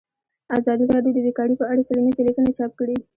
[0.57, 2.95] ازادي راډیو د بیکاري په اړه څېړنیزې لیکنې چاپ کړي.